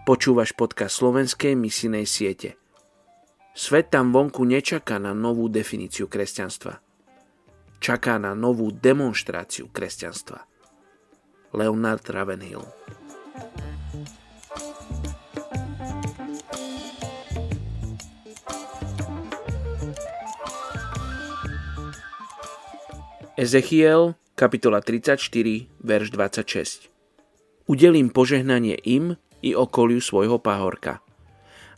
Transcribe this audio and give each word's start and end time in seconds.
Počúvaš 0.00 0.56
podcast 0.56 0.96
slovenskej 0.96 1.52
misinej 1.52 2.08
siete. 2.08 2.56
Svet 3.52 3.92
tam 3.92 4.16
vonku 4.16 4.48
nečaká 4.48 4.96
na 4.96 5.12
novú 5.12 5.52
definíciu 5.52 6.08
kresťanstva. 6.08 6.80
Čaká 7.84 8.16
na 8.16 8.32
novú 8.32 8.72
demonstráciu 8.72 9.68
kresťanstva. 9.68 10.40
Leonard 11.52 12.04
Ravenhill 12.08 12.64
Ezechiel, 23.36 24.16
kapitola 24.36 24.80
34, 24.80 25.16
verš 25.80 26.08
26. 26.12 26.88
Udelím 27.68 28.08
požehnanie 28.08 28.76
im 28.84 29.20
i 29.40 29.56
okoliu 29.56 30.00
svojho 30.00 30.36
pahorka. 30.36 31.00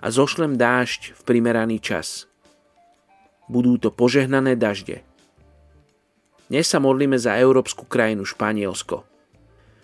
A 0.02 0.10
zošlem 0.10 0.58
dážď 0.58 1.14
v 1.14 1.20
primeraný 1.22 1.78
čas. 1.78 2.26
Budú 3.46 3.78
to 3.78 3.94
požehnané 3.94 4.58
dažde. 4.58 5.06
Dnes 6.50 6.66
sa 6.68 6.82
modlíme 6.82 7.16
za 7.16 7.38
európsku 7.38 7.86
krajinu 7.86 8.26
Španielsko. 8.26 9.06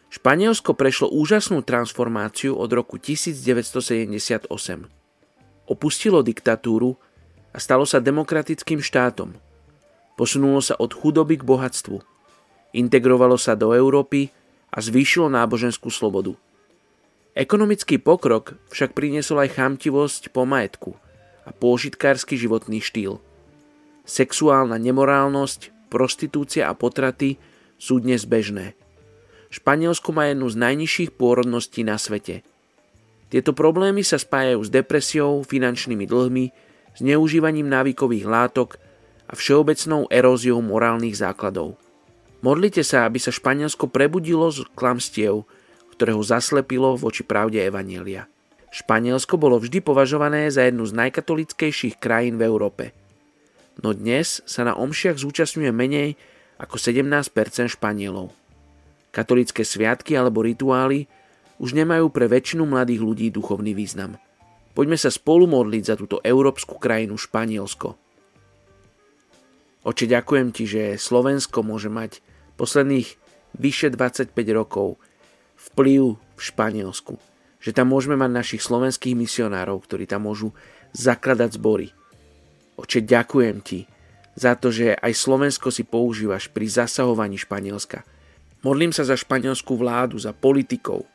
Španielsko 0.08 0.72
prešlo 0.72 1.12
úžasnú 1.12 1.60
transformáciu 1.60 2.56
od 2.56 2.70
roku 2.72 2.96
1978. 2.96 4.48
Opustilo 5.68 6.24
diktatúru 6.24 6.96
a 7.52 7.58
stalo 7.60 7.84
sa 7.84 8.00
demokratickým 8.00 8.80
štátom. 8.80 9.36
Posunulo 10.16 10.64
sa 10.64 10.74
od 10.80 10.96
chudoby 10.96 11.38
k 11.38 11.46
bohatstvu. 11.46 12.00
Integrovalo 12.72 13.36
sa 13.36 13.54
do 13.54 13.76
Európy 13.76 14.32
a 14.72 14.80
zvýšilo 14.80 15.28
náboženskú 15.28 15.92
slobodu. 15.92 16.36
Ekonomický 17.38 18.02
pokrok 18.02 18.58
však 18.74 18.98
priniesol 18.98 19.46
aj 19.46 19.54
chamtivosť 19.54 20.34
po 20.34 20.42
majetku 20.42 20.98
a 21.46 21.54
pôžitkársky 21.54 22.34
životný 22.34 22.82
štýl. 22.82 23.22
Sexuálna 24.02 24.74
nemorálnosť, 24.74 25.70
prostitúcia 25.86 26.66
a 26.66 26.74
potraty 26.74 27.38
sú 27.78 28.02
dnes 28.02 28.26
bežné. 28.26 28.74
Španielsko 29.54 30.10
má 30.10 30.26
jednu 30.26 30.50
z 30.50 30.58
najnižších 30.58 31.14
pôrodností 31.14 31.86
na 31.86 31.94
svete. 31.94 32.42
Tieto 33.30 33.54
problémy 33.54 34.02
sa 34.02 34.18
spájajú 34.18 34.58
s 34.66 34.74
depresiou, 34.74 35.46
finančnými 35.46 36.10
dlhmi, 36.10 36.50
zneužívaním 36.98 37.70
návykových 37.70 38.26
látok 38.26 38.82
a 39.30 39.38
všeobecnou 39.38 40.10
eróziou 40.10 40.58
morálnych 40.58 41.14
základov. 41.14 41.78
Modlite 42.42 42.82
sa, 42.82 43.06
aby 43.06 43.22
sa 43.22 43.30
Španielsko 43.30 43.86
prebudilo 43.86 44.50
z 44.50 44.66
klamstiev, 44.74 45.46
ktoré 45.98 46.14
ho 46.14 46.22
zaslepilo 46.22 46.94
voči 46.94 47.26
pravde 47.26 47.58
Evanielia. 47.58 48.30
Španielsko 48.70 49.34
bolo 49.34 49.58
vždy 49.58 49.82
považované 49.82 50.46
za 50.46 50.62
jednu 50.62 50.86
z 50.86 50.94
najkatolickejších 50.94 51.98
krajín 51.98 52.38
v 52.38 52.46
Európe. 52.46 52.94
No 53.82 53.90
dnes 53.90 54.38
sa 54.46 54.62
na 54.62 54.78
omšiach 54.78 55.18
zúčastňuje 55.18 55.74
menej 55.74 56.14
ako 56.62 56.78
17% 56.78 57.34
Španielov. 57.74 58.30
Katolické 59.10 59.66
sviatky 59.66 60.14
alebo 60.14 60.46
rituály 60.46 61.10
už 61.58 61.74
nemajú 61.74 62.14
pre 62.14 62.30
väčšinu 62.30 62.62
mladých 62.62 63.02
ľudí 63.02 63.26
duchovný 63.34 63.74
význam. 63.74 64.22
Poďme 64.78 64.94
sa 64.94 65.10
spolu 65.10 65.50
modliť 65.50 65.82
za 65.82 65.98
túto 65.98 66.22
európsku 66.22 66.78
krajinu 66.78 67.18
Španielsko. 67.18 67.98
Oče, 69.82 70.06
ďakujem 70.06 70.48
ti, 70.54 70.62
že 70.62 70.94
Slovensko 70.94 71.66
môže 71.66 71.90
mať 71.90 72.22
posledných 72.54 73.18
vyše 73.58 73.90
25 73.90 74.30
rokov 74.54 75.02
vplyv 75.72 76.16
v 76.16 76.40
Španielsku. 76.40 77.16
Že 77.58 77.70
tam 77.74 77.90
môžeme 77.90 78.14
mať 78.14 78.30
našich 78.30 78.62
slovenských 78.62 79.18
misionárov, 79.18 79.82
ktorí 79.82 80.06
tam 80.06 80.30
môžu 80.30 80.54
zakladať 80.94 81.58
zbory. 81.58 81.88
Oče, 82.78 83.02
ďakujem 83.02 83.58
ti 83.60 83.90
za 84.38 84.54
to, 84.54 84.70
že 84.70 84.94
aj 84.94 85.12
Slovensko 85.18 85.74
si 85.74 85.82
používaš 85.82 86.46
pri 86.46 86.70
zasahovaní 86.70 87.34
Španielska. 87.42 88.06
Modlím 88.62 88.94
sa 88.94 89.02
za 89.02 89.18
španielskú 89.18 89.74
vládu, 89.74 90.18
za 90.18 90.30
politikov. 90.30 91.06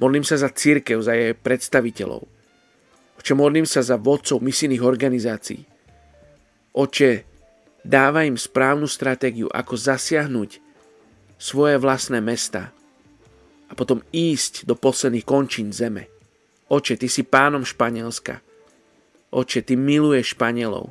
Modlím 0.00 0.24
sa 0.24 0.40
za 0.40 0.48
církev, 0.48 1.00
za 1.04 1.12
jej 1.12 1.36
predstaviteľov. 1.36 2.24
Oče, 3.20 3.32
modlím 3.36 3.68
sa 3.68 3.84
za 3.84 4.00
vodcov 4.00 4.40
misijných 4.40 4.80
organizácií. 4.80 5.68
Oče, 6.72 7.28
dávaj 7.84 8.32
im 8.32 8.38
správnu 8.40 8.88
stratégiu, 8.88 9.52
ako 9.52 9.76
zasiahnuť 9.76 10.64
svoje 11.36 11.76
vlastné 11.76 12.24
mesta, 12.24 12.72
a 13.70 13.72
potom 13.78 14.02
ísť 14.10 14.66
do 14.66 14.74
posledných 14.74 15.22
končín 15.22 15.70
zeme. 15.70 16.10
Oče, 16.66 16.98
ty 16.98 17.06
si 17.06 17.22
pánom 17.22 17.62
Španielska. 17.62 18.42
Oče, 19.30 19.62
ty 19.62 19.78
miluješ 19.78 20.34
Španielov. 20.34 20.90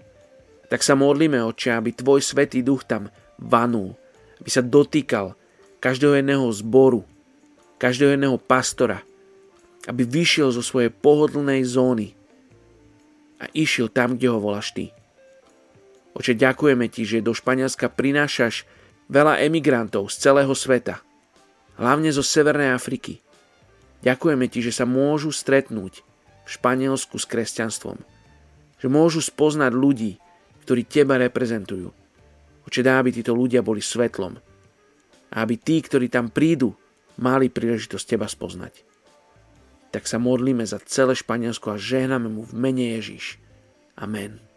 Tak 0.72 0.80
sa 0.80 0.96
modlíme, 0.96 1.44
oče, 1.44 1.76
aby 1.76 1.92
tvoj 1.92 2.24
svetý 2.24 2.64
duch 2.64 2.88
tam 2.88 3.12
vanul, 3.36 4.00
aby 4.40 4.50
sa 4.52 4.64
dotýkal 4.64 5.36
každého 5.84 6.24
jedného 6.24 6.48
zboru, 6.56 7.04
každého 7.80 8.16
jedného 8.16 8.40
pastora, 8.40 9.04
aby 9.88 10.08
vyšiel 10.08 10.52
zo 10.56 10.64
svojej 10.64 10.92
pohodlnej 10.92 11.64
zóny 11.68 12.16
a 13.40 13.48
išiel 13.56 13.92
tam, 13.92 14.16
kde 14.16 14.32
ho 14.32 14.40
voláš 14.40 14.72
ty. 14.76 14.92
Oče, 16.16 16.36
ďakujeme 16.36 16.88
ti, 16.92 17.08
že 17.08 17.24
do 17.24 17.32
Španielska 17.32 17.92
prinášaš 17.92 18.68
veľa 19.08 19.40
emigrantov 19.44 20.12
z 20.12 20.16
celého 20.28 20.52
sveta– 20.56 21.04
hlavne 21.80 22.12
zo 22.12 22.22
Severnej 22.22 22.76
Afriky. 22.76 23.24
Ďakujeme 24.04 24.46
ti, 24.52 24.60
že 24.60 24.76
sa 24.76 24.84
môžu 24.84 25.32
stretnúť 25.32 26.04
v 26.44 26.50
Španielsku 26.50 27.16
s 27.16 27.26
kresťanstvom. 27.26 27.98
Že 28.80 28.88
môžu 28.88 29.20
spoznať 29.24 29.72
ľudí, 29.76 30.20
ktorí 30.68 30.88
teba 30.88 31.16
reprezentujú. 31.20 31.92
Oče, 32.68 32.84
dá, 32.84 33.00
aby 33.00 33.16
títo 33.16 33.36
ľudia 33.36 33.64
boli 33.64 33.80
svetlom. 33.84 34.40
A 35.32 35.36
aby 35.44 35.56
tí, 35.60 35.80
ktorí 35.80 36.08
tam 36.12 36.32
prídu, 36.32 36.76
mali 37.20 37.52
príležitosť 37.52 38.06
teba 38.06 38.28
spoznať. 38.28 38.88
Tak 39.90 40.06
sa 40.06 40.22
modlíme 40.22 40.64
za 40.64 40.78
celé 40.86 41.18
Španielsko 41.18 41.76
a 41.76 41.82
žehname 41.82 42.30
mu 42.30 42.46
v 42.46 42.54
mene 42.56 42.96
Ježiš. 43.00 43.42
Amen. 43.98 44.49